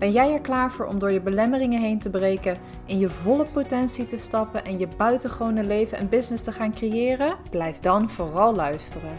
[0.00, 2.56] Ben jij er klaar voor om door je belemmeringen heen te breken,
[2.86, 7.36] in je volle potentie te stappen en je buitengewone leven en business te gaan creëren?
[7.50, 9.18] Blijf dan vooral luisteren.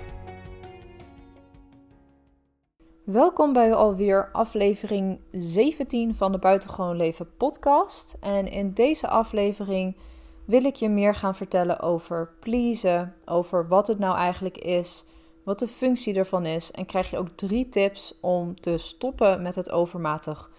[3.03, 8.17] Welkom bij alweer aflevering 17 van de Buitengewoon Leven podcast.
[8.19, 9.97] En in deze aflevering
[10.45, 15.05] wil ik je meer gaan vertellen over pleasen, over wat het nou eigenlijk is,
[15.43, 16.71] wat de functie ervan is.
[16.71, 20.49] En krijg je ook drie tips om te stoppen met het overmatig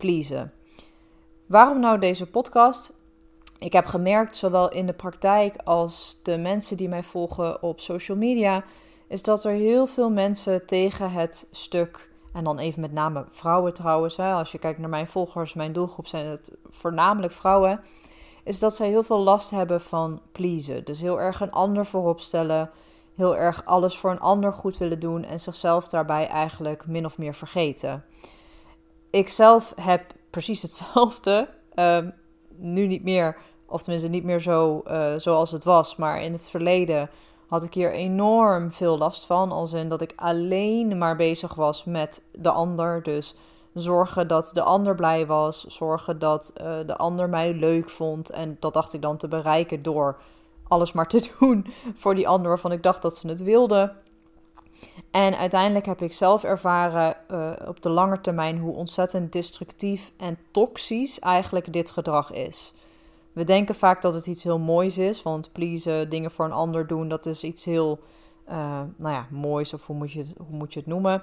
[0.00, 0.52] pleasen.
[1.46, 2.92] Waarom nou deze podcast?
[3.58, 8.16] Ik heb gemerkt, zowel in de praktijk als de mensen die mij volgen op social
[8.16, 8.64] media,
[9.08, 13.74] is dat er heel veel mensen tegen het stuk, en dan even met name vrouwen
[13.74, 17.80] trouwens, hè, als je kijkt naar mijn volgers, mijn doelgroep zijn het voornamelijk vrouwen,
[18.44, 20.84] is dat zij heel veel last hebben van pleasen.
[20.84, 22.70] Dus heel erg een ander voorop stellen,
[23.14, 27.18] heel erg alles voor een ander goed willen doen en zichzelf daarbij eigenlijk min of
[27.18, 28.04] meer vergeten
[29.10, 31.48] ik zelf heb precies hetzelfde.
[31.74, 32.10] Ehm,
[32.56, 35.96] nu niet meer, of tenminste niet meer zo uh, zoals het was.
[35.96, 37.10] Maar in het verleden
[37.46, 39.52] had ik hier enorm veel last van.
[39.52, 43.02] Als in dat ik alleen maar bezig was met de ander.
[43.02, 43.34] Dus
[43.74, 45.64] zorgen dat de ander blij was.
[45.64, 48.30] Zorgen dat uh, de ander mij leuk vond.
[48.30, 50.20] En dat dacht ik dan te bereiken door
[50.68, 53.96] alles maar te doen voor die ander waarvan ik dacht dat ze het wilden.
[55.10, 60.38] En uiteindelijk heb ik zelf ervaren uh, op de lange termijn hoe ontzettend destructief en
[60.50, 62.74] toxisch eigenlijk dit gedrag is.
[63.32, 66.86] We denken vaak dat het iets heel moois is, want pleasen, dingen voor een ander
[66.86, 67.98] doen, dat is iets heel,
[68.48, 71.22] uh, nou ja, moois of hoe moet je het, hoe moet je het noemen.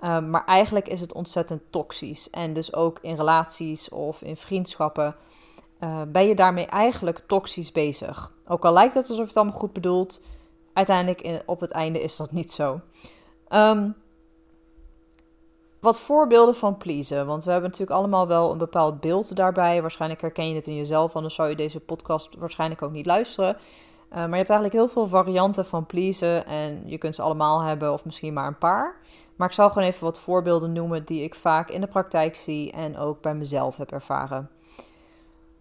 [0.00, 2.30] Uh, maar eigenlijk is het ontzettend toxisch.
[2.30, 5.16] En dus ook in relaties of in vriendschappen
[6.08, 8.32] ben je daarmee eigenlijk toxisch bezig.
[8.46, 10.20] Ook al lijkt het alsof je het allemaal goed bedoelt,
[10.74, 12.80] uiteindelijk in, op het einde is dat niet zo.
[13.48, 13.90] Ehm,
[15.84, 17.26] wat voorbeelden van pleasen.
[17.26, 19.80] Want we hebben natuurlijk allemaal wel een bepaald beeld daarbij.
[19.80, 23.56] Waarschijnlijk herken je het in jezelf, anders zou je deze podcast waarschijnlijk ook niet luisteren.
[23.56, 26.46] Uh, maar je hebt eigenlijk heel veel varianten van pleasen.
[26.46, 28.96] En je kunt ze allemaal hebben, of misschien maar een paar.
[29.36, 32.72] Maar ik zal gewoon even wat voorbeelden noemen die ik vaak in de praktijk zie
[32.72, 34.50] en ook bij mezelf heb ervaren.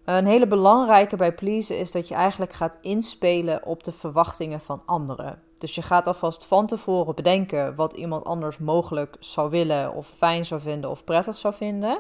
[0.06, 4.82] Een hele belangrijke bij pleasen is dat je eigenlijk gaat inspelen op de verwachtingen van
[4.86, 5.42] anderen.
[5.58, 10.46] Dus je gaat alvast van tevoren bedenken wat iemand anders mogelijk zou willen, of fijn
[10.46, 12.00] zou vinden, of prettig zou vinden.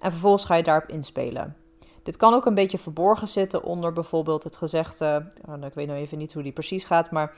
[0.00, 1.56] En vervolgens ga je daarop inspelen.
[2.02, 5.26] Dit kan ook een beetje verborgen zitten onder bijvoorbeeld het gezegde.
[5.48, 7.34] Oh, ik weet nou even niet hoe die precies gaat, maar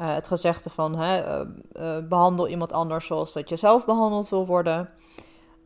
[0.00, 4.46] uh, het gezegde van hè, uh, behandel iemand anders zoals dat je zelf behandeld wil
[4.46, 4.88] worden.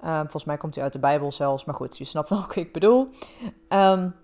[0.00, 2.56] Ehm, volgens mij komt hij uit de Bijbel zelfs, maar goed, je snapt wel wat
[2.56, 3.08] ik bedoel.
[3.68, 4.14] Um,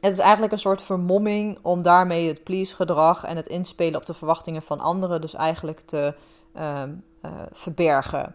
[0.00, 4.14] het is eigenlijk een soort vermomming om daarmee het please-gedrag en het inspelen op de
[4.14, 6.14] verwachtingen van anderen dus eigenlijk te
[6.52, 8.34] ehm, eh, verbergen.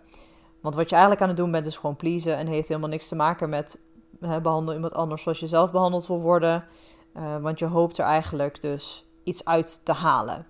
[0.62, 3.08] Want wat je eigenlijk aan het doen bent is gewoon pleasen en heeft helemaal niks
[3.08, 3.80] te maken met
[4.20, 6.66] behandel iemand anders zoals je zelf behandeld wil worden.
[7.42, 10.48] Want je hoopt er eigenlijk dus iets uit te halen.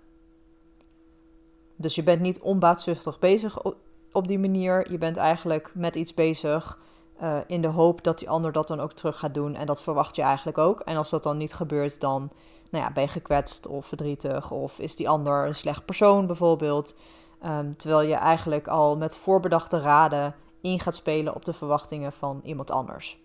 [1.76, 3.58] Dus je bent niet onbaatzuchtig bezig
[4.12, 4.92] op die manier.
[4.92, 6.80] Je bent eigenlijk met iets bezig
[7.22, 9.56] uh, in de hoop dat die ander dat dan ook terug gaat doen.
[9.56, 10.80] En dat verwacht je eigenlijk ook.
[10.80, 12.32] En als dat dan niet gebeurt, dan
[12.70, 14.52] nou ja, ben je gekwetst of verdrietig.
[14.52, 16.96] Of is die ander een slecht persoon bijvoorbeeld.
[17.46, 22.42] Um, terwijl je eigenlijk al met voorbedachte raden in gaat spelen op de verwachtingen van
[22.44, 23.20] iemand anders.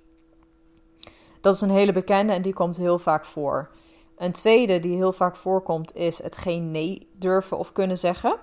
[1.41, 3.70] Dat is een hele bekende en die komt heel vaak voor.
[4.16, 8.36] Een tweede die heel vaak voorkomt is het geen nee durven of kunnen zeggen.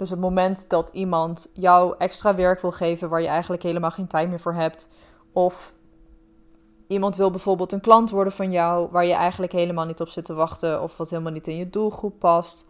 [0.00, 4.06] Dus het moment dat iemand jou extra werk wil geven waar je eigenlijk helemaal geen
[4.06, 4.88] tijd meer voor hebt.
[5.32, 5.74] Of
[6.86, 10.24] iemand wil bijvoorbeeld een klant worden van jou waar je eigenlijk helemaal niet op zit
[10.24, 10.82] te wachten.
[10.82, 12.66] Of wat helemaal niet in je doelgroep past.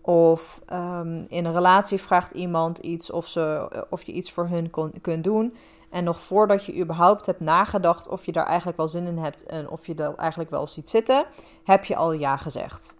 [0.00, 4.70] Of um, in een relatie vraagt iemand iets of, ze, of je iets voor hun
[4.70, 5.56] kon, kunt doen.
[5.90, 9.46] En nog voordat je überhaupt hebt nagedacht of je daar eigenlijk wel zin in hebt
[9.46, 11.24] en of je dat eigenlijk wel ziet zitten,
[11.64, 12.98] heb je al ja gezegd.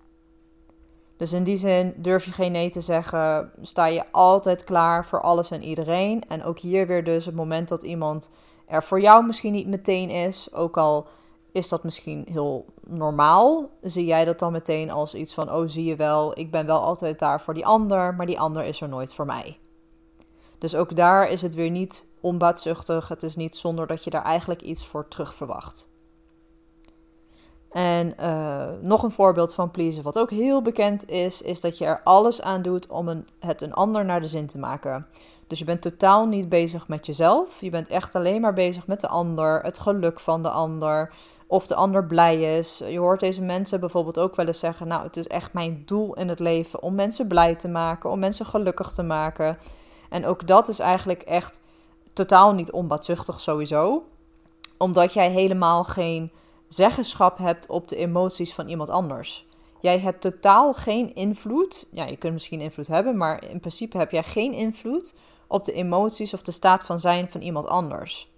[1.20, 5.20] Dus in die zin durf je geen nee te zeggen, sta je altijd klaar voor
[5.20, 6.22] alles en iedereen.
[6.28, 8.30] En ook hier weer dus het moment dat iemand
[8.66, 11.06] er voor jou misschien niet meteen is, ook al
[11.52, 15.84] is dat misschien heel normaal, zie jij dat dan meteen als iets van, oh zie
[15.84, 18.88] je wel, ik ben wel altijd daar voor die ander, maar die ander is er
[18.88, 19.58] nooit voor mij.
[20.58, 24.24] Dus ook daar is het weer niet onbaatzuchtig, het is niet zonder dat je daar
[24.24, 25.89] eigenlijk iets voor terug verwacht.
[27.70, 31.84] En uh, nog een voorbeeld van pleasen, wat ook heel bekend is, is dat je
[31.84, 35.06] er alles aan doet om een, het een ander naar de zin te maken.
[35.46, 37.60] Dus je bent totaal niet bezig met jezelf.
[37.60, 41.12] Je bent echt alleen maar bezig met de ander, het geluk van de ander,
[41.46, 42.82] of de ander blij is.
[42.88, 46.14] Je hoort deze mensen bijvoorbeeld ook wel eens zeggen: Nou, het is echt mijn doel
[46.14, 49.58] in het leven om mensen blij te maken, om mensen gelukkig te maken.
[50.08, 51.60] En ook dat is eigenlijk echt
[52.12, 54.02] totaal niet onbaatzuchtig sowieso,
[54.78, 56.32] omdat jij helemaal geen
[56.74, 59.46] zeggenschap hebt op de emoties van iemand anders.
[59.80, 61.88] Jij hebt totaal geen invloed.
[61.92, 65.14] Ja, je kunt misschien invloed hebben, maar in principe heb jij geen invloed
[65.46, 68.30] op de emoties of de staat van zijn van iemand anders.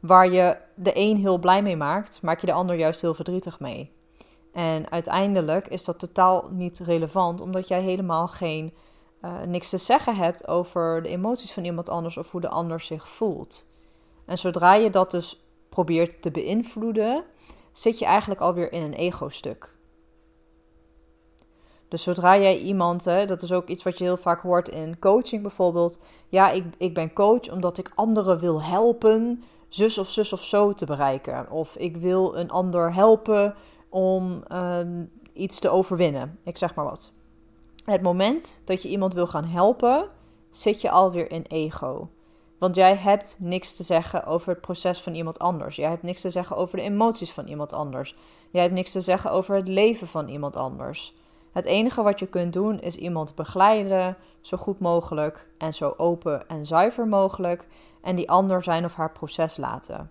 [0.00, 3.60] Waar je de een heel blij mee maakt, maak je de ander juist heel verdrietig
[3.60, 3.92] mee.
[4.52, 8.74] En uiteindelijk is dat totaal niet relevant, omdat jij helemaal geen
[9.22, 12.80] uh, niks te zeggen hebt over de emoties van iemand anders of hoe de ander
[12.80, 13.66] zich voelt.
[14.26, 17.24] En zodra je dat dus probeert te beïnvloeden,
[17.78, 19.78] zit je eigenlijk alweer in een ego-stuk.
[21.88, 24.98] Dus zodra jij iemand, hè, dat is ook iets wat je heel vaak hoort in
[24.98, 25.98] coaching bijvoorbeeld.
[26.28, 30.72] Ja, ik, ik ben coach omdat ik anderen wil helpen zus of zus of zo
[30.72, 31.50] te bereiken.
[31.50, 33.54] Of ik wil een ander helpen
[33.88, 36.38] om ehm, iets te overwinnen.
[36.44, 37.12] Ik zeg maar wat.
[37.84, 40.08] Het moment dat je iemand wil gaan helpen,
[40.50, 42.08] zit je alweer in ego.
[42.58, 45.76] Want jij hebt niks te zeggen over het proces van iemand anders.
[45.76, 48.14] Jij hebt niks te zeggen over de emoties van iemand anders.
[48.50, 51.14] Jij hebt niks te zeggen over het leven van iemand anders.
[51.52, 56.48] Het enige wat je kunt doen is iemand begeleiden, zo goed mogelijk en zo open
[56.48, 57.66] en zuiver mogelijk,
[58.00, 60.10] en die ander zijn of haar proces laten.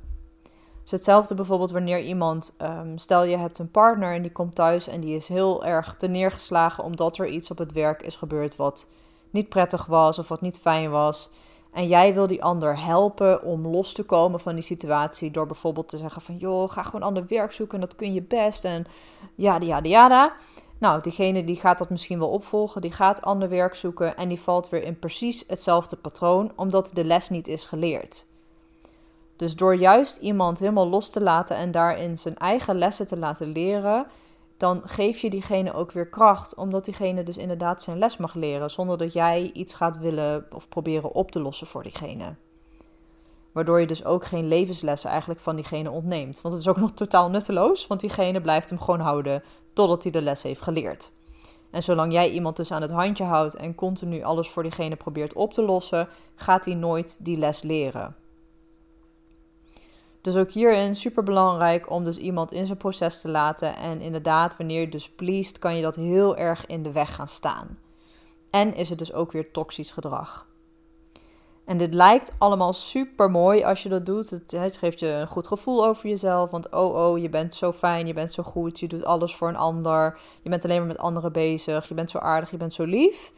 [0.89, 4.99] Hetzelfde bijvoorbeeld wanneer iemand, um, stel je hebt een partner en die komt thuis en
[4.99, 8.87] die is heel erg te neergeslagen omdat er iets op het werk is gebeurd wat
[9.29, 11.31] niet prettig was of wat niet fijn was.
[11.77, 15.89] En jij wil die ander helpen om los te komen van die situatie door bijvoorbeeld
[15.89, 18.85] te zeggen van joh, ga gewoon ander werk zoeken, dat kun je best en
[19.35, 20.33] ja, ja, ja.
[20.77, 24.39] Nou, diegene die gaat dat misschien wel opvolgen, die gaat ander werk zoeken en die
[24.39, 28.25] valt weer in precies hetzelfde patroon, omdat de les niet is geleerd.
[29.35, 33.51] Dus door juist iemand helemaal los te laten en daarin zijn eigen lessen te laten
[33.51, 34.05] leren,
[34.57, 38.69] dan geef je diegene ook weer kracht, omdat diegene dus inderdaad zijn les mag leren,
[38.69, 42.35] zonder dat jij iets gaat willen of proberen op te lossen voor diegene.
[43.51, 46.41] Waardoor je dus ook geen levenslessen eigenlijk van diegene ontneemt.
[46.41, 49.43] Want het is ook nog totaal nutteloos, want diegene blijft hem gewoon houden
[49.73, 51.11] totdat hij de les heeft geleerd.
[51.71, 55.33] En zolang jij iemand dus aan het handje houdt en continu alles voor diegene probeert
[55.33, 58.15] op te lossen, gaat hij nooit die les leren.
[60.27, 63.75] Dus ook hierin super belangrijk om dus iemand in zijn proces te laten.
[63.75, 67.27] En inderdaad, wanneer je dus pleest, kan je dat heel erg in de weg gaan
[67.27, 67.79] staan.
[68.49, 70.47] En is het dus ook weer toxisch gedrag.
[71.65, 74.29] En dit lijkt allemaal super mooi als je dat doet.
[74.29, 76.49] Het, het, geeft je een goed gevoel over jezelf.
[76.49, 79.47] Want oh oh, je bent zo fijn, je bent zo goed, je doet alles voor
[79.47, 80.19] een ander.
[80.41, 81.87] Je bent alleen maar met anderen bezig.
[81.87, 83.33] Je bent zo aardig, je bent zo lief.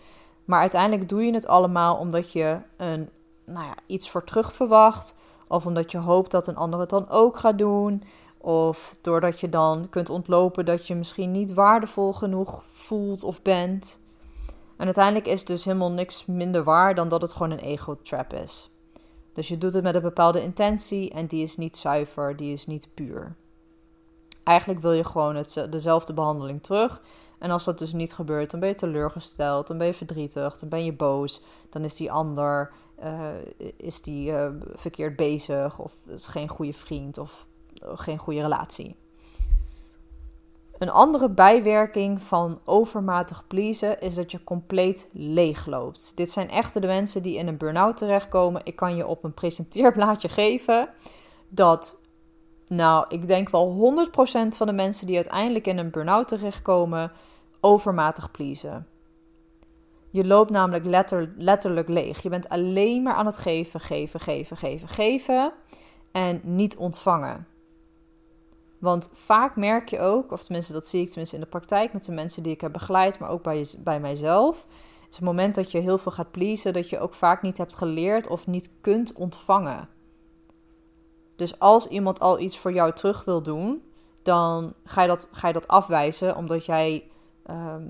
[0.46, 3.10] Maar uiteindelijk doe je het allemaal omdat je een,
[3.46, 5.18] nou ja, iets voor terug verwacht.
[5.50, 8.04] Of omdat je hoopt dat een ander het dan ook gaat doen.
[8.38, 14.02] Of doordat je dan kunt ontlopen dat je misschien niet waardevol genoeg voelt of bent.
[14.78, 18.72] En uiteindelijk is dus helemaal niks minder waar dan dat het gewoon een ego-trap is.
[19.34, 22.68] Dus je doet het met een bepaalde intentie en die is niet zuiver, die is
[22.68, 23.36] niet puur.
[24.50, 27.02] Eigenlijk wil je gewoon het, dezelfde behandeling terug.
[27.40, 30.70] En als dat dus niet gebeurt, dan ben je teleurgesteld, dan ben je verdrietig, dan
[30.70, 31.42] ben je boos.
[31.70, 32.72] Dan is die ander
[33.04, 33.30] uh,
[33.78, 37.46] is die, uh, verkeerd bezig of is geen goede vriend of
[37.82, 38.96] geen goede relatie.
[40.78, 46.12] Een andere bijwerking van overmatig pleasen is dat je compleet leeg loopt.
[46.16, 48.62] Dit zijn echte de mensen die in een burn-out terechtkomen.
[48.64, 50.90] Ik kan je op een presenteerblaadje geven
[51.50, 51.99] dat,
[52.70, 57.12] nou, ik denk wel 100% van de mensen die uiteindelijk in een burn-out terechtkomen,
[57.60, 58.88] overmatig pleasen.
[60.12, 62.22] Je loopt namelijk letter, letterlijk leeg.
[62.22, 65.52] Je bent alleen maar aan het geven, geven, geven, geven, geven
[66.12, 67.48] en niet ontvangen.
[68.80, 72.04] Want vaak merk je ook, of tenminste dat zie ik tenminste in de praktijk met
[72.04, 74.66] de mensen die ik heb begeleid, maar ook bij, bij mijzelf.
[75.10, 77.76] is het moment dat je heel veel gaat pleasen, dat je ook vaak niet hebt
[77.76, 79.90] geleerd of niet kunt ontvangen.
[81.40, 83.82] Dus als iemand al iets voor jou terug wil doen,
[84.24, 87.04] dan ga je dat, ga je dat afwijzen, omdat jij.
[87.46, 87.84] Ehm,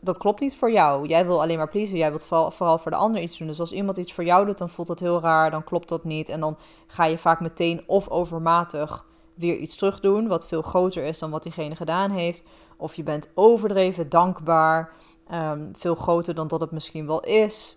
[0.00, 1.06] dat klopt niet voor jou.
[1.06, 1.96] Jij wil alleen maar pleasen.
[1.96, 3.46] Jij wilt vooral, vooral voor de ander iets doen.
[3.46, 5.50] Dus als iemand iets voor jou doet, dan voelt dat heel raar.
[5.50, 6.28] Dan klopt dat niet.
[6.28, 11.04] En dan ga je vaak meteen of overmatig weer iets terug doen wat veel groter
[11.04, 12.44] is dan wat diegene gedaan heeft.
[12.76, 14.92] Of je bent overdreven dankbaar,
[15.26, 17.76] ehm, veel groter dan dat het misschien wel is.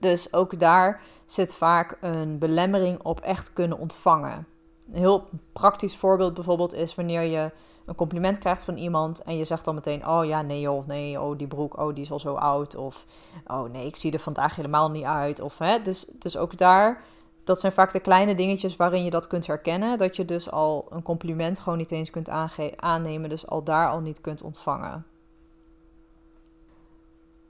[0.00, 1.02] Dus ook daar
[1.32, 4.46] zit vaak een belemmering op echt kunnen ontvangen.
[4.92, 7.50] Een heel praktisch voorbeeld bijvoorbeeld is wanneer je
[7.86, 11.20] een compliment krijgt van iemand en je zegt dan meteen: Oh ja, nee, of nee,
[11.20, 12.76] oh die broek, oh die is al zo oud.
[12.76, 13.06] Of
[13.46, 15.40] oh nee, ik zie er vandaag helemaal niet uit.
[15.40, 17.04] Of, hè, dus, dus ook daar,
[17.44, 19.98] dat zijn vaak de kleine dingetjes waarin je dat kunt herkennen.
[19.98, 22.30] Dat je dus al een compliment gewoon niet eens kunt
[22.76, 25.04] aannemen, dus al daar al niet kunt ontvangen.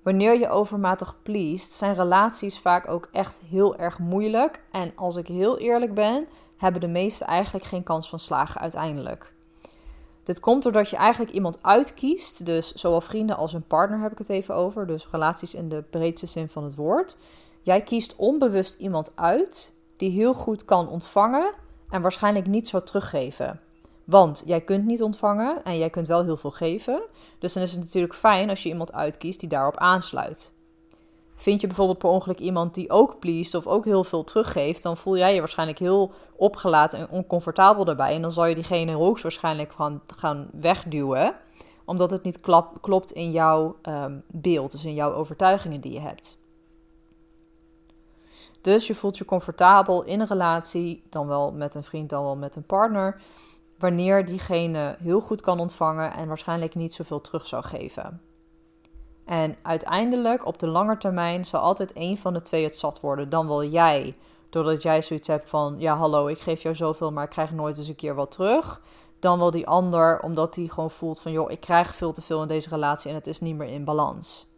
[0.03, 4.63] Wanneer je overmatig pleest, zijn relaties vaak ook echt heel erg moeilijk.
[4.71, 6.27] En als ik heel eerlijk ben,
[6.57, 9.35] hebben de meesten eigenlijk geen kans van slagen uiteindelijk.
[10.23, 14.19] Dit komt doordat je eigenlijk iemand uitkiest, dus zowel vrienden als een partner heb ik
[14.19, 17.17] het even over, dus relaties in de breedste zin van het woord.
[17.63, 21.53] Jij kiest onbewust iemand uit die heel goed kan ontvangen
[21.89, 23.61] en waarschijnlijk niet zou teruggeven.
[24.11, 27.03] Want jij kunt niet ontvangen en jij kunt wel heel veel geven.
[27.39, 30.53] Dus dan is het natuurlijk fijn als je iemand uitkiest die daarop aansluit.
[31.35, 34.97] Vind je bijvoorbeeld per ongeluk iemand die ook pleest of ook heel veel teruggeeft, dan
[34.97, 38.15] voel jij je waarschijnlijk heel opgelaten en oncomfortabel daarbij.
[38.15, 41.35] En dan zal je diegene hoogstwaarschijnlijk gaan, gaan wegduwen,
[41.85, 42.41] omdat het niet
[42.81, 46.39] klopt in jouw ehm, beeld, dus in jouw overtuigingen die je hebt.
[48.61, 52.37] Dus je voelt je comfortabel in een relatie, dan wel met een vriend, dan wel
[52.37, 53.21] met een partner,
[53.81, 58.21] wanneer diegene heel goed kan ontvangen en waarschijnlijk niet zoveel terug zou geven.
[59.25, 63.29] En uiteindelijk, op de lange termijn, zal altijd één van de twee het zat worden.
[63.29, 64.17] Dan wel jij,
[64.51, 67.79] doordat jij zoiets hebt van: ja, hallo, ik geef jou zoveel, maar ik krijg nooit
[67.79, 68.81] eens een keer wat terug.
[69.19, 72.43] Dan wel die ander, omdat die gewoon voelt van: joh, ik krijg veel te veel
[72.43, 74.49] in deze relatie en het is niet meer in balans.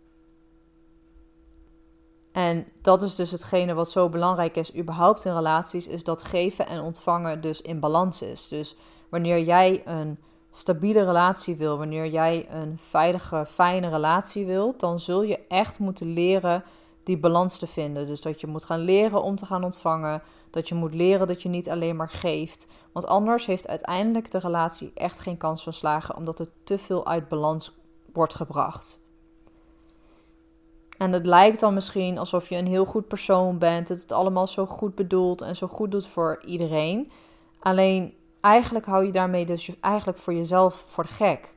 [2.33, 6.67] En dat is dus hetgene wat zo belangrijk is, überhaupt in relaties, is dat geven
[6.67, 8.49] en ontvangen dus in balans is.
[8.49, 8.77] Dus
[9.13, 10.19] wanneer jij een
[10.51, 16.13] stabiele relatie wil, wanneer jij een veilige, fijne relatie wilt, dan zul je echt moeten
[16.13, 16.65] leren
[17.03, 18.07] die balans te vinden.
[18.07, 21.43] Dus dat je moet gaan leren om te gaan ontvangen, dat je moet leren dat
[21.43, 22.67] je niet alleen maar geeft.
[22.93, 27.07] Want anders heeft uiteindelijk de relatie echt geen kans van slagen, omdat het te veel
[27.07, 27.73] uit balans
[28.13, 29.01] wordt gebracht.
[30.99, 34.47] En het lijkt dan misschien alsof je een heel goed persoon bent, dat het allemaal
[34.47, 37.11] zo goed bedoelt en zo goed doet voor iedereen.
[37.59, 41.55] Alleen eigenlijk hou je daarmee dus eigenlijk voor jezelf voor de gek.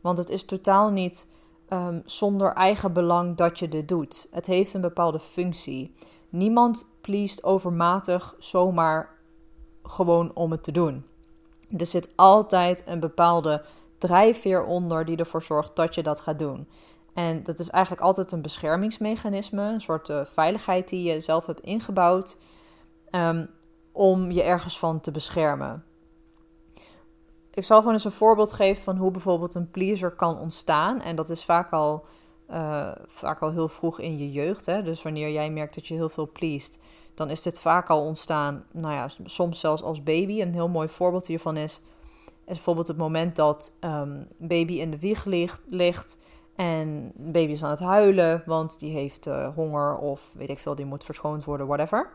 [0.00, 1.28] Want het is totaal niet
[1.68, 4.28] um, zonder eigen belang dat je dit doet.
[4.30, 5.94] Het heeft een bepaalde functie.
[6.28, 9.08] Niemand pleest overmatig zomaar
[9.82, 11.04] gewoon om het te doen.
[11.76, 13.64] Er zit altijd een bepaalde
[13.98, 16.68] drijfveer onder die ervoor zorgt dat je dat gaat doen.
[17.14, 21.60] En dat is eigenlijk altijd een beschermingsmechanisme, een soort uh, veiligheid die je zelf hebt
[21.60, 22.38] ingebouwd
[23.10, 23.50] um,
[23.92, 25.84] om je ergens van te beschermen
[27.54, 31.00] ik zal gewoon eens een voorbeeld geven van hoe bijvoorbeeld een pleaser kan ontstaan.
[31.00, 32.04] En dat is vaak al,
[32.50, 34.66] uh, vaak al heel vroeg in je jeugd.
[34.66, 34.82] Hè?
[34.82, 36.78] Dus wanneer jij merkt dat je heel veel pleest,
[37.14, 40.40] dan is dit vaak al ontstaan, nou ja, soms zelfs als baby.
[40.40, 41.82] Een heel mooi voorbeeld hiervan is,
[42.44, 46.18] bijvoorbeeld het moment dat um, baby in de wieg ligt, ligt
[46.56, 50.74] en baby is aan het huilen, want die heeft uh, honger of weet ik veel,
[50.74, 52.10] die moet verschoond worden, whatever.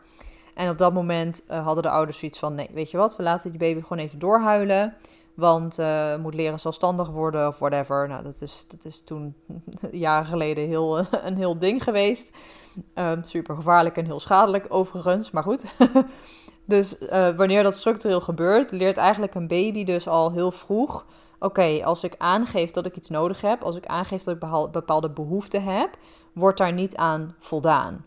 [0.54, 3.22] En op dat moment uh, hadden de ouders zoiets van: nee, weet je wat, we
[3.22, 4.96] laten die baby gewoon even doorhuilen.
[5.40, 8.08] Want uh, moet leren zelfstandig worden of whatever.
[8.08, 9.34] Nou, dat is, dat is toen
[9.90, 12.36] jaren geleden heel, een heel ding geweest.
[12.94, 15.74] Uh, super gevaarlijk en heel schadelijk overigens, maar goed.
[16.66, 21.06] dus uh, wanneer dat structureel gebeurt, leert eigenlijk een baby dus al heel vroeg...
[21.42, 25.10] Oké, als ik aangeef dat ik iets nodig heb, als ik aangeef dat ik bepaalde
[25.10, 25.96] behoeften heb,
[26.32, 28.04] wordt daar niet aan voldaan.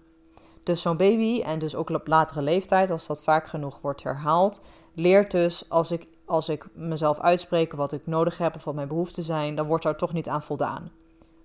[0.64, 4.62] Dus zo'n baby, en dus ook op latere leeftijd, als dat vaak genoeg wordt herhaald,
[4.94, 8.88] leert dus als ik als ik mezelf uitspreek wat ik nodig heb of wat mijn
[8.88, 10.92] behoeften zijn, dan wordt daar toch niet aan voldaan.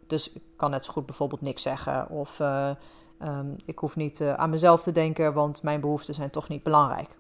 [0.07, 2.71] Dus ik kan net zo goed bijvoorbeeld niks zeggen of uh,
[3.23, 6.63] um, ik hoef niet uh, aan mezelf te denken, want mijn behoeften zijn toch niet
[6.63, 7.19] belangrijk.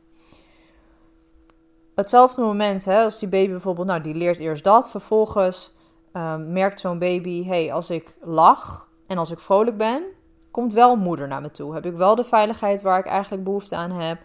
[1.94, 5.76] Hetzelfde moment, hè, als die baby bijvoorbeeld, nou die leert eerst dat, vervolgens
[6.12, 10.02] um, merkt zo'n baby, hey, als ik lach en als ik vrolijk ben,
[10.50, 11.74] komt wel moeder naar me toe.
[11.74, 14.18] Heb ik wel de veiligheid waar ik eigenlijk behoefte aan heb?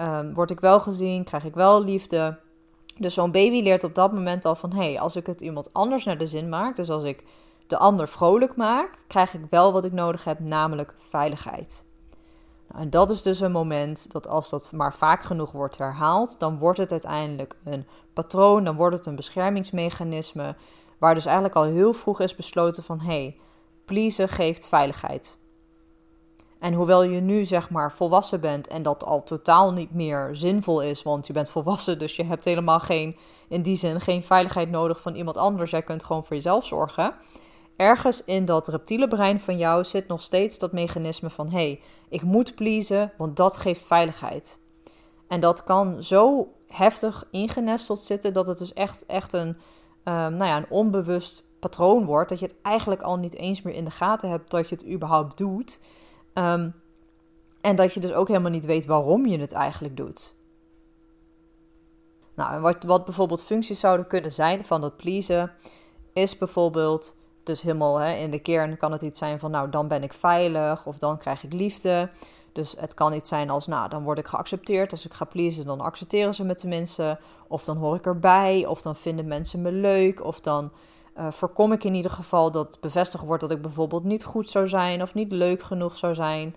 [0.00, 1.24] Um, word ik wel gezien?
[1.24, 2.38] Krijg ik wel liefde?
[3.00, 5.72] Dus zo'n baby leert op dat moment al van: hé, hey, als ik het iemand
[5.72, 7.24] anders naar de zin maak, dus als ik
[7.66, 11.84] de ander vrolijk maak, krijg ik wel wat ik nodig heb, namelijk veiligheid.
[12.68, 16.38] Nou, en dat is dus een moment dat als dat maar vaak genoeg wordt herhaald,
[16.38, 20.54] dan wordt het uiteindelijk een patroon, dan wordt het een beschermingsmechanisme,
[20.98, 23.38] waar dus eigenlijk al heel vroeg is besloten van: hé, hey,
[23.84, 25.38] pleasen geeft veiligheid.
[26.60, 30.82] En hoewel je nu zeg maar volwassen bent en dat al totaal niet meer zinvol
[30.82, 33.16] is, want je bent volwassen, dus je hebt helemaal geen,
[33.48, 35.70] in die zin, geen veiligheid nodig van iemand anders.
[35.70, 37.14] Jij kunt gewoon voor jezelf zorgen.
[37.76, 41.80] Ergens in dat reptiele brein van jou zit nog steeds dat mechanisme van: hé, hey,
[42.08, 44.60] ik moet pleasen, want dat geeft veiligheid.
[45.28, 49.54] En dat kan zo heftig ingenesteld zitten, dat het dus echt, echt een, um,
[50.04, 52.28] nou ja, een onbewust patroon wordt.
[52.28, 54.86] Dat je het eigenlijk al niet eens meer in de gaten hebt dat je het
[54.86, 55.80] überhaupt doet.
[56.40, 56.74] Um,
[57.60, 60.34] en dat je dus ook helemaal niet weet waarom je het eigenlijk doet.
[62.34, 65.52] Nou, wat, wat bijvoorbeeld functies zouden kunnen zijn van dat pleasen,
[66.12, 69.88] is bijvoorbeeld, dus helemaal hè, in de kern kan het iets zijn van, nou, dan
[69.88, 72.10] ben ik veilig of dan krijg ik liefde.
[72.52, 74.90] Dus het kan iets zijn als, nou, dan word ik geaccepteerd.
[74.90, 77.18] Als ik ga pleasen, dan accepteren ze me tenminste.
[77.48, 80.72] Of dan hoor ik erbij, of dan vinden mensen me leuk, of dan
[81.20, 84.68] uh, voorkom ik in ieder geval dat bevestigd wordt dat ik bijvoorbeeld niet goed zou
[84.68, 86.56] zijn of niet leuk genoeg zou zijn.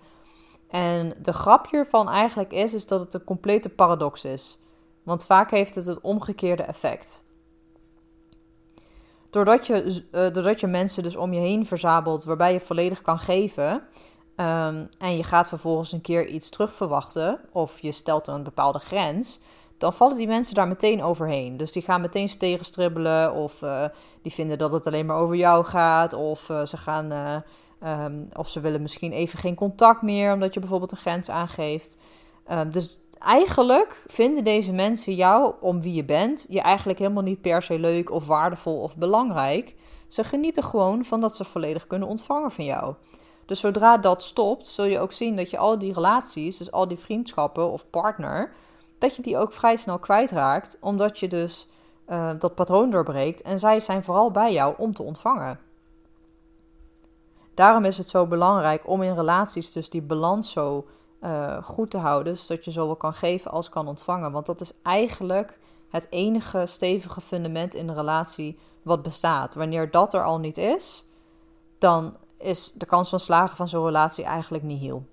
[0.68, 4.58] En de grap hiervan eigenlijk is, is dat het een complete paradox is.
[5.02, 7.24] Want vaak heeft het het omgekeerde effect.
[9.30, 13.18] Doordat je, uh, doordat je mensen dus om je heen verzamelt waarbij je volledig kan
[13.18, 13.70] geven.
[14.36, 17.40] Um, en je gaat vervolgens een keer iets terugverwachten.
[17.52, 19.40] Of je stelt een bepaalde grens.
[19.78, 21.56] Dan vallen die mensen daar meteen overheen.
[21.56, 23.34] Dus die gaan meteen tegenstribbelen.
[23.34, 23.84] Of uh,
[24.22, 26.12] die vinden dat het alleen maar over jou gaat.
[26.12, 27.42] Of uh, ze gaan
[27.86, 31.96] Um, of ze willen misschien even geen contact meer, omdat je bijvoorbeeld een grens aangeeft.
[32.50, 37.40] Um, dus eigenlijk vinden deze mensen jou, om wie je bent, je eigenlijk helemaal niet
[37.40, 39.76] per se leuk of waardevol of belangrijk.
[40.08, 42.94] Ze genieten gewoon van dat ze volledig kunnen ontvangen van jou.
[43.46, 46.88] Dus zodra dat stopt, zul je ook zien dat je al die relaties, dus al
[46.88, 48.52] die vriendschappen of partner,
[49.04, 51.68] dat je die ook vrij snel kwijtraakt, omdat je dus
[52.08, 55.58] uh, dat patroon doorbreekt en zij zijn vooral bij jou om te ontvangen.
[57.54, 60.86] Daarom is het zo belangrijk om in relaties dus die balans zo
[61.20, 64.32] uh, goed te houden, zodat je zowel kan geven als kan ontvangen.
[64.32, 65.58] Want dat is eigenlijk
[65.88, 69.54] het enige stevige fundament in de relatie wat bestaat.
[69.54, 71.04] Wanneer dat er al niet is,
[71.78, 75.06] dan is de kans van slagen van zo'n relatie eigenlijk niet heel.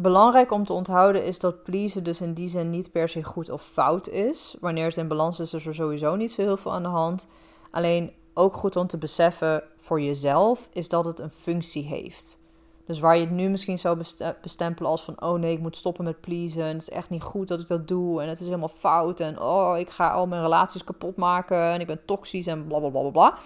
[0.00, 3.50] Belangrijk om te onthouden is dat pleasen dus in die zin niet per se goed
[3.50, 4.56] of fout is.
[4.60, 7.30] Wanneer het in balans is, is er sowieso niet zo heel veel aan de hand.
[7.70, 12.40] Alleen ook goed om te beseffen voor jezelf, is dat het een functie heeft.
[12.86, 14.02] Dus waar je het nu misschien zou
[14.42, 15.22] bestempelen als van...
[15.22, 16.64] oh nee, ik moet stoppen met pleasen.
[16.64, 18.22] Het is echt niet goed dat ik dat doe.
[18.22, 19.20] En het is helemaal fout.
[19.20, 21.72] En oh, ik ga al mijn relaties kapot maken.
[21.72, 23.38] En ik ben toxisch en bla bla bla bla.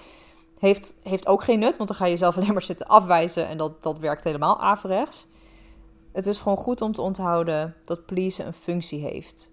[0.59, 3.49] Heeft, heeft ook geen nut, want dan ga je jezelf alleen maar zitten afwijzen.
[3.49, 5.31] En dat, dat werkt helemaal averechts.
[6.13, 9.51] Het is gewoon goed om te onthouden dat pleasen een functie heeft.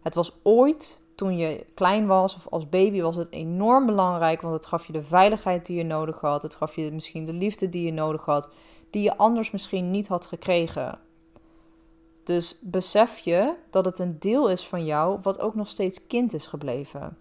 [0.00, 4.54] Het was ooit toen je klein was of als baby was het enorm belangrijk, want
[4.54, 6.42] het gaf je de veiligheid die je nodig had.
[6.42, 8.50] Het gaf je misschien de liefde die je nodig had,
[8.90, 10.98] die je anders misschien niet had gekregen.
[12.24, 16.32] Dus besef je dat het een deel is van jou wat ook nog steeds kind
[16.32, 17.16] is gebleven.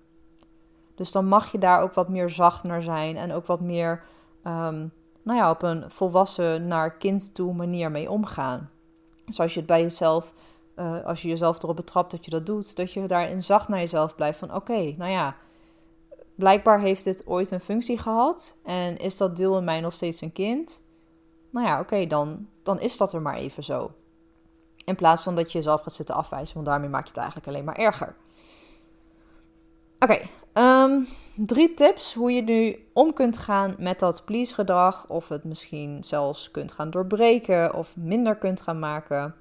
[0.95, 4.03] Dus dan mag je daar ook wat meer zacht naar zijn en ook wat meer,
[4.47, 4.91] um,
[5.23, 8.69] nou ja, op een volwassen naar kind toe manier mee omgaan.
[9.25, 10.33] Dus je het bij jezelf
[10.75, 13.79] uh, als je jezelf erop betrapt dat je dat doet, dat je daarin zacht naar
[13.79, 15.35] jezelf blijft van oké, nou ja,
[16.35, 20.21] blijkbaar heeft dit ooit een functie gehad en is dat deel in mij nog steeds
[20.21, 20.83] een kind.
[21.49, 23.91] Nou ja, oké, dan, dan is dat er maar even zo.
[24.85, 27.47] In plaats van dat je jezelf gaat zitten afwijzen, want daarmee maak je het eigenlijk
[27.47, 28.15] alleen maar erger.
[29.99, 30.19] Oké,
[30.53, 31.01] ehm,
[31.45, 35.05] drie tips hoe je nu om kunt gaan met dat please gedrag.
[35.07, 39.35] Of het misschien zelfs kunt gaan doorbreken of minder kunt gaan maken.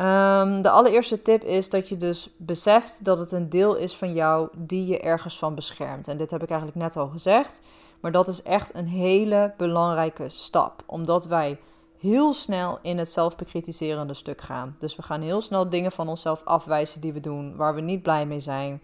[0.00, 4.12] Um, de allereerste tip is dat je dus beseft dat het een deel is van
[4.12, 6.08] jou die je ergens van beschermt.
[6.08, 7.60] En dit heb ik eigenlijk net al gezegd.
[8.00, 10.82] Maar dat is echt een hele belangrijke stap.
[10.86, 11.58] Omdat wij
[11.98, 14.76] heel snel in het zelfbekritiserende stuk gaan.
[14.78, 18.02] Dus we gaan heel snel dingen van onszelf afwijzen die we doen, waar we niet
[18.02, 18.82] blij mee zijn.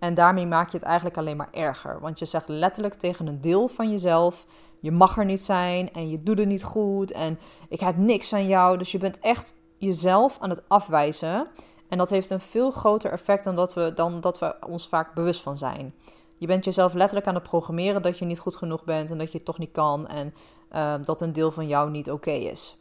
[0.00, 2.00] En daarmee maak je het eigenlijk alleen maar erger.
[2.00, 4.46] Want je zegt letterlijk tegen een deel van jezelf:
[4.80, 8.32] je mag er niet zijn en je doet het niet goed en ik heb niks
[8.32, 8.78] aan jou.
[8.78, 11.46] Dus je bent echt jezelf aan het afwijzen.
[11.88, 15.14] En dat heeft een veel groter effect dan dat we, dan dat we ons vaak
[15.14, 15.94] bewust van zijn.
[16.36, 19.30] Je bent jezelf letterlijk aan het programmeren dat je niet goed genoeg bent en dat
[19.32, 20.34] je het toch niet kan en
[20.72, 22.78] uh, dat een deel van jou niet oké is.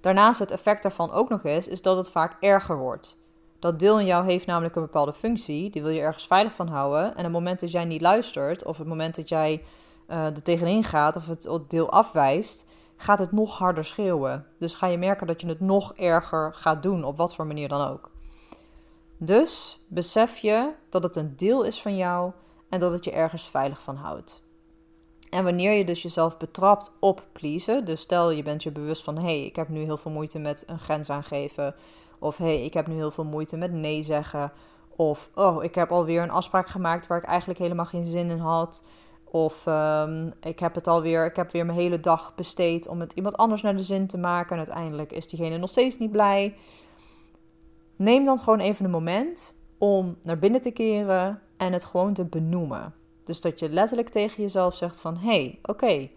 [0.00, 3.19] Daarnaast het effect daarvan ook nog eens is dat het vaak erger wordt.
[3.60, 6.68] Dat deel in jou heeft namelijk een bepaalde functie, die wil je ergens veilig van
[6.68, 7.16] houden.
[7.16, 9.62] En het moment dat jij niet luistert, of het moment dat jij
[10.08, 14.46] uh, er tegenin gaat of het deel afwijst, gaat het nog harder schreeuwen.
[14.58, 17.68] Dus ga je merken dat je het nog erger gaat doen, op wat voor manier
[17.68, 18.10] dan ook.
[19.16, 22.32] Dus besef je dat het een deel is van jou
[22.68, 24.42] en dat het je ergens veilig van houdt.
[25.30, 29.16] En wanneer je dus jezelf betrapt op pleasen, dus stel je bent je bewust van
[29.16, 31.74] hé, hey, ik heb nu heel veel moeite met een grens aangeven,
[32.20, 34.52] of hé, hey, ik heb nu heel veel moeite met nee zeggen,
[34.96, 38.38] of oh, ik heb alweer een afspraak gemaakt waar ik eigenlijk helemaal geen zin in
[38.38, 38.84] had.
[39.24, 43.12] Of um, ik heb het alweer, ik heb weer mijn hele dag besteed om het
[43.12, 44.50] iemand anders naar de zin te maken.
[44.50, 46.54] En uiteindelijk is diegene nog steeds niet blij.
[47.96, 52.24] Neem dan gewoon even een moment om naar binnen te keren en het gewoon te
[52.24, 52.94] benoemen.
[53.24, 55.16] Dus dat je letterlijk tegen jezelf zegt van...
[55.16, 56.08] hé, hey, oké,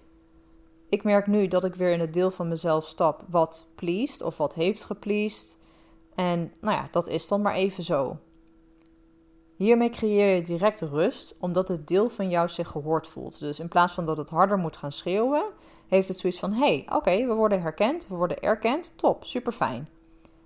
[0.90, 4.38] ik merk nu dat ik weer in het deel van mezelf stap wat pleased of
[4.38, 5.58] wat heeft gepleased.
[6.16, 8.18] En nou ja, dat is dan maar even zo.
[9.56, 13.40] Hiermee creëer je direct rust, omdat het deel van jou zich gehoord voelt.
[13.40, 15.44] Dus in plaats van dat het harder moet gaan schreeuwen,
[15.88, 19.52] heeft het zoiets van: hé, hey, oké, we worden herkend, we worden erkend, top, super
[19.52, 19.90] fijn.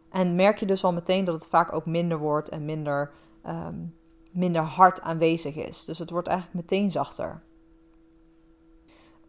[0.10, 3.12] En merk je dus al meteen dat het vaak ook minder wordt en minder,
[3.44, 3.76] ehm,
[4.32, 5.86] minder hard aanwezig is.
[5.86, 7.42] Dus het wordt eigenlijk meteen zachter.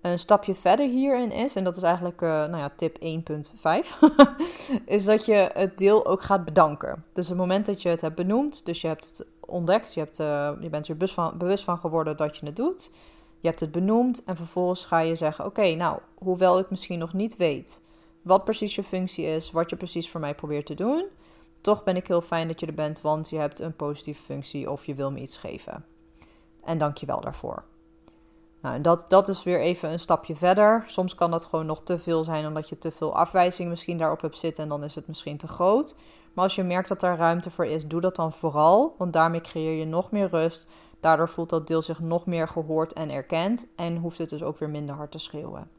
[0.00, 3.02] Een stapje verder hierin is, en dat is eigenlijk uh, nou ja, tip 1.5,
[4.86, 7.04] is dat je het deel ook gaat bedanken.
[7.12, 10.20] Dus het moment dat je het hebt benoemd, dus je hebt het ontdekt, je, hebt,
[10.20, 10.96] uh, je bent er
[11.36, 12.90] bewust van geworden dat je het doet,
[13.40, 17.12] je hebt het benoemd en vervolgens ga je zeggen: Oké, nou, hoewel ik misschien nog
[17.12, 17.80] niet weet
[18.28, 21.04] wat precies je functie is, wat je precies voor mij probeert te doen,
[21.60, 24.70] toch ben ik heel fijn dat je er bent, want je hebt een positieve functie
[24.70, 25.84] of je wil me iets geven.
[26.64, 27.64] En dank je wel daarvoor.
[28.60, 30.82] Nou, dat, dat is weer even een stapje verder.
[30.86, 34.20] Soms kan dat gewoon nog te veel zijn, omdat je te veel afwijzing misschien daarop
[34.20, 35.96] hebt zitten en dan is het misschien te groot.
[36.32, 39.40] Maar als je merkt dat daar ruimte voor is, doe dat dan vooral, want daarmee
[39.40, 40.68] creëer je nog meer rust.
[41.00, 44.58] Daardoor voelt dat deel zich nog meer gehoord en erkend en hoeft het dus ook
[44.58, 45.70] weer minder hard te schreeuwen.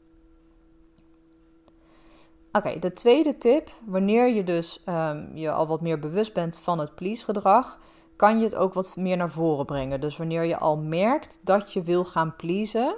[2.52, 6.78] Oké, de tweede tip, wanneer je dus um, je al wat meer bewust bent van
[6.78, 7.78] het please gedrag,
[8.20, 10.00] kan je het ook wat meer naar voren brengen.
[10.00, 12.94] Dus wanneer je al merkt dat je wil gaan pleasen,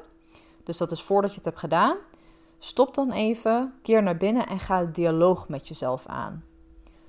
[0.65, 1.97] dus dat is voordat je het hebt gedaan,
[2.59, 6.45] stop dan even, keer naar binnen en ga het dialoog met jezelf aan.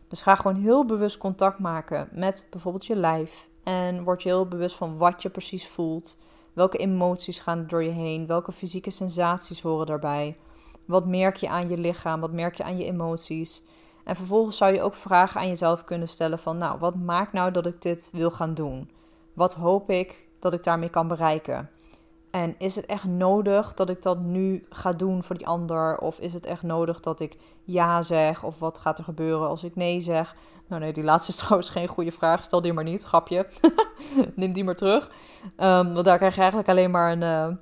[0.07, 4.47] Dus ga gewoon heel bewust contact maken met bijvoorbeeld je lijf en word je heel
[4.47, 6.17] bewust van wat je precies voelt.
[6.53, 8.27] Welke emoties gaan er door je heen?
[8.27, 10.37] Welke fysieke sensaties horen daarbij?
[10.85, 12.19] Wat merk je aan je lichaam?
[12.19, 13.63] Wat merk je aan je emoties?
[14.03, 17.51] En vervolgens zou je ook vragen aan jezelf kunnen stellen van, nou, wat maakt nou
[17.51, 18.91] dat ik dit wil gaan doen?
[19.33, 21.69] Wat hoop ik dat ik daarmee kan bereiken?
[22.31, 25.97] En is het echt nodig dat ik dat nu ga doen voor die ander?
[25.97, 28.43] Of is het echt nodig dat ik ja zeg?
[28.43, 30.35] Of wat gaat er gebeuren als ik nee zeg?
[30.67, 32.43] Nou nee, die laatste is trouwens geen goede vraag.
[32.43, 33.47] Stel die maar niet, grapje.
[34.35, 35.11] Neem die maar terug.
[35.57, 37.57] Um, want daar krijg je eigenlijk alleen maar een, uh,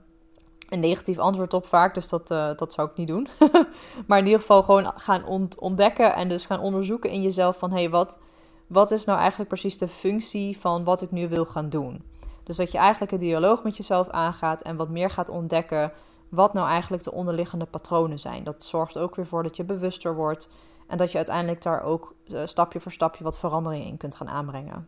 [0.72, 1.94] een negatief antwoord op vaak.
[1.94, 3.28] Dus dat, uh, dat zou ik niet doen.
[4.08, 5.26] maar in ieder geval gewoon gaan
[5.58, 7.72] ontdekken en dus gaan onderzoeken in jezelf van...
[7.72, 8.20] hey, wat,
[8.68, 12.04] wat is nou eigenlijk precies de functie van wat ik nu wil gaan doen?
[12.44, 15.92] Dus dat je eigenlijk een dialoog met jezelf aangaat en wat meer gaat ontdekken
[16.30, 18.44] wat nou eigenlijk de onderliggende patronen zijn.
[18.44, 20.50] Dat zorgt ook weer voor dat je bewuster wordt
[20.88, 24.30] en dat je uiteindelijk daar ook uh, stapje voor stapje wat verandering in kunt gaan
[24.30, 24.88] aanbrengen.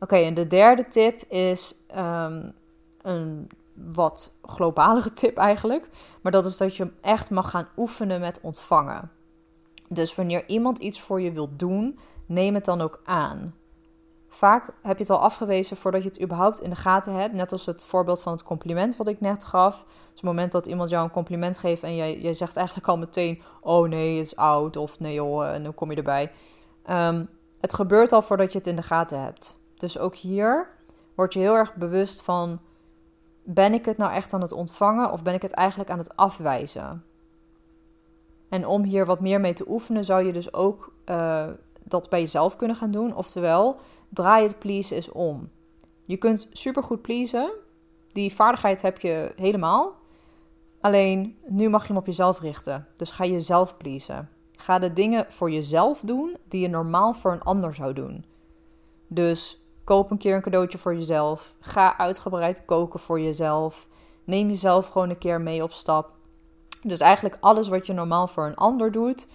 [0.00, 2.52] Oké, en de derde tip is um,
[3.02, 5.90] een wat globalere tip eigenlijk.
[6.22, 9.10] Maar dat is dat je echt mag gaan oefenen met ontvangen.
[9.88, 13.54] Dus wanneer iemand iets voor je wilt doen, neem het dan ook aan.
[14.28, 17.34] Vaak heb je het al afgewezen voordat je het überhaupt in de gaten hebt.
[17.34, 19.84] Net als het voorbeeld van het compliment wat ik net gaf.
[19.84, 22.98] Dus het moment dat iemand jou een compliment geeft en jij, jij zegt eigenlijk al
[22.98, 24.76] meteen: Oh nee, het is oud.
[24.76, 26.32] Of nee joh, en hoe kom je erbij?
[26.90, 27.28] Um,
[27.60, 29.58] het gebeurt al voordat je het in de gaten hebt.
[29.76, 30.68] Dus ook hier
[31.14, 32.60] word je heel erg bewust van:
[33.50, 36.16] Ben ik het nou echt aan het ontvangen of ben ik het eigenlijk aan het
[36.16, 37.04] afwijzen?
[38.48, 41.46] En om hier wat meer mee te oefenen, zou je dus ook uh,
[41.82, 43.16] dat bij jezelf kunnen gaan doen.
[43.16, 45.50] Oftewel, draai het please eens om.
[46.04, 47.50] Je kunt supergoed pleasen.
[48.12, 49.96] Die vaardigheid heb je helemaal.
[50.80, 52.86] Alleen nu mag je hem op jezelf richten.
[52.96, 54.28] Dus ga jezelf pleasen.
[54.56, 58.24] Ga de dingen voor jezelf doen die je normaal voor een ander zou doen.
[59.06, 61.54] Dus koop een keer een cadeautje voor jezelf.
[61.60, 63.88] Ga uitgebreid koken voor jezelf.
[64.24, 66.10] Neem jezelf gewoon een keer mee op stap.
[66.82, 69.28] Dus eigenlijk alles wat je normaal voor een ander doet,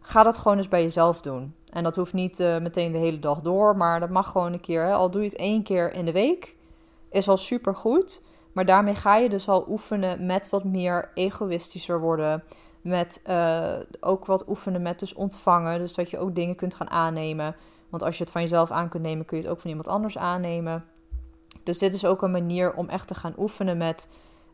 [0.00, 1.54] ga dat gewoon eens bij jezelf doen.
[1.72, 4.60] En dat hoeft niet uh, meteen de hele dag door, maar dat mag gewoon een
[4.60, 4.84] keer.
[4.84, 4.92] Hè.
[4.92, 6.56] Al doe je het één keer in de week,
[7.10, 8.24] is al super goed.
[8.52, 12.42] Maar daarmee ga je dus al oefenen met wat meer egoïstischer worden.
[12.80, 15.78] Met uh, ook wat oefenen met dus ontvangen.
[15.78, 17.56] Dus dat je ook dingen kunt gaan aannemen.
[17.88, 19.88] Want als je het van jezelf aan kunt nemen, kun je het ook van iemand
[19.88, 20.84] anders aannemen.
[21.62, 24.08] Dus dit is ook een manier om echt te gaan oefenen met,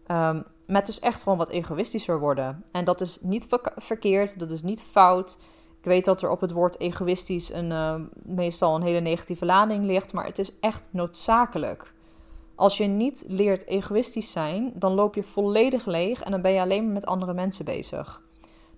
[0.06, 2.64] um, met dus echt gewoon wat egoïstischer worden.
[2.72, 5.38] En dat is niet verkeerd, dat is niet fout.
[5.78, 9.84] Ik weet dat er op het woord egoïstisch een, uh, meestal een hele negatieve lading
[9.84, 11.92] ligt, maar het is echt noodzakelijk.
[12.54, 16.60] Als je niet leert egoïstisch zijn, dan loop je volledig leeg en dan ben je
[16.60, 18.22] alleen maar met andere mensen bezig.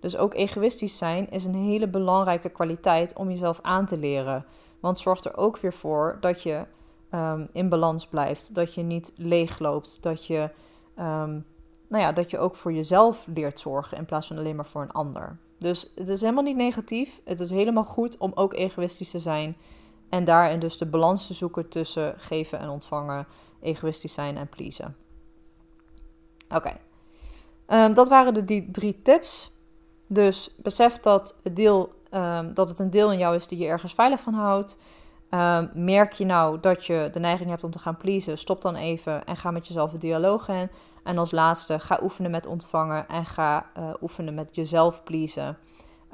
[0.04, 4.44] Dus ook egoïstisch zijn is een hele belangrijke kwaliteit om jezelf aan te leren.
[4.80, 6.64] Want zorgt er ook weer voor dat je
[7.10, 10.50] um, in balans blijft, dat je niet leeg loopt, dat je
[10.98, 11.46] um,
[11.88, 14.82] nou ja, dat je ook voor jezelf leert zorgen in plaats van alleen maar voor
[14.82, 15.38] een ander.
[15.58, 17.20] Dus het is helemaal niet negatief.
[17.24, 19.56] Het is helemaal goed om ook egoïstisch te zijn.
[20.08, 23.26] En daarin dus de balans te zoeken tussen geven en ontvangen,
[23.60, 24.96] egoïstisch zijn en pleasen.
[26.48, 26.76] Oké,
[27.66, 29.52] ehm, dat waren de die drie tips.
[30.14, 33.66] Dus besef dat het, deel, ehm, dat het een deel in jou is die je
[33.66, 34.78] ergens veilig van houdt.
[35.30, 38.74] Ehm, merk je nou dat je de neiging hebt om te gaan pleasen, stop dan
[38.74, 40.70] even en ga met jezelf een dialoog in.
[41.04, 45.58] En als laatste, ga oefenen met ontvangen en ga uh, oefenen met jezelf pleasen.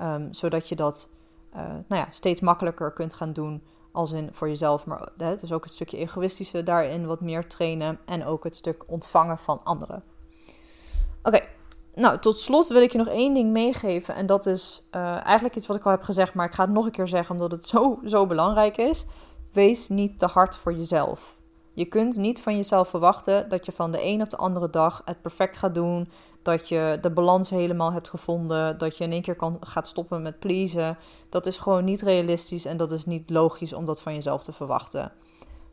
[0.00, 1.08] Um, zodat je dat
[1.54, 3.62] uh, nou ja, steeds makkelijker kunt gaan doen.
[3.92, 7.98] Als in voor jezelf, maar hè, dus ook het stukje egoïstische daarin wat meer trainen.
[8.04, 10.02] En ook het stuk ontvangen van anderen.
[11.22, 11.40] Oké,
[11.94, 14.14] nou tot slot wil ik je nog één ding meegeven.
[14.14, 16.72] En dat is uh, eigenlijk iets wat ik al heb gezegd, maar ik ga het
[16.72, 19.06] nog een keer zeggen omdat het zo, zo belangrijk is.
[19.52, 21.40] Wees niet te hard voor jezelf.
[21.72, 25.02] Je kunt niet van jezelf verwachten dat je van de een op de andere dag
[25.04, 26.08] het perfect gaat doen.
[26.42, 28.78] Dat je de balans helemaal hebt gevonden.
[28.78, 30.98] Dat je in één keer kan, gaat stoppen met pleasen.
[31.28, 34.52] Dat is gewoon niet realistisch en dat is niet logisch om dat van jezelf te
[34.52, 35.12] verwachten.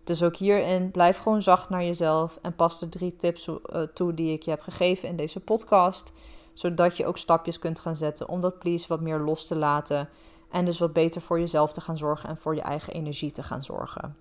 [0.07, 4.13] Dus ook hierin blijf gewoon zacht naar jezelf en pas de drie tips eh, toe
[4.13, 6.13] die ik je heb gegeven in deze podcast.
[6.53, 10.09] Zodat je ook stapjes kunt gaan zetten om dat please wat meer los te laten.
[10.51, 13.43] En dus wat beter voor jezelf te gaan zorgen en voor je eigen energie te
[13.43, 14.15] gaan zorgen.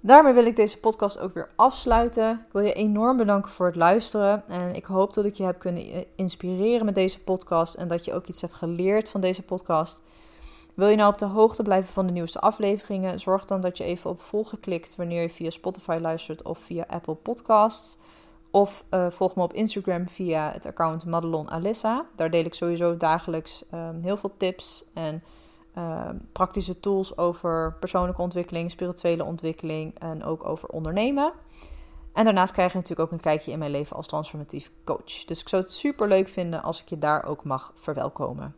[0.00, 2.42] Daarmee wil ik deze podcast ook weer afsluiten.
[2.46, 4.48] Ik wil je enorm bedanken voor het luisteren.
[4.48, 7.74] En ik hoop dat ik je heb kunnen inspireren met deze podcast.
[7.74, 10.02] En dat je ook iets hebt geleerd van deze podcast.
[10.78, 13.20] Wil je nou op de hoogte blijven van de nieuwste afleveringen?
[13.20, 16.84] Zorg dan dat je even op volgen klikt wanneer je via Spotify luistert of via
[16.88, 17.98] Apple Podcasts.
[18.50, 22.06] Of uh, volg me op Instagram via het account Madelon Alissa.
[22.16, 25.22] Daar deel ik sowieso dagelijks um, heel veel tips en
[25.78, 31.32] Ehm, praktische tools over persoonlijke ontwikkeling, spirituele ontwikkeling en ook over ondernemen.
[32.12, 35.24] En daarnaast krijg je natuurlijk ook een kijkje in mijn leven als transformatief coach.
[35.24, 38.54] Dus ik zou het super leuk vinden als ik je daar ook mag verwelkomen.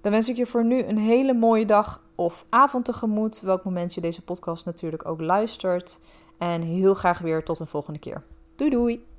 [0.00, 3.94] Dan wens ik je voor nu een hele mooie dag of avond tegemoet, welk moment
[3.94, 6.00] je deze podcast natuurlijk ook luistert.
[6.38, 8.22] En heel graag weer tot een volgende keer.
[8.56, 9.09] Doei doei!